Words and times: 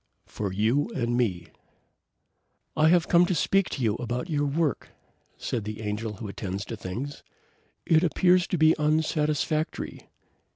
FOR 0.25 0.51
YOU 0.51 0.89
AND 0.95 1.15
ME 1.15 1.45
"I 2.75 2.87
have 2.89 3.07
come 3.07 3.23
to 3.27 3.35
speak 3.35 3.69
to 3.69 3.83
you 3.83 3.93
about 3.97 4.31
your 4.31 4.47
work," 4.47 4.89
said 5.37 5.63
the 5.63 5.81
Angel 5.81 6.13
who 6.13 6.27
attends 6.27 6.65
to 6.65 6.75
things. 6.75 7.21
"It 7.85 8.03
appears 8.03 8.47
to 8.47 8.57
be 8.57 8.73
unsatisfactory." 8.79 10.09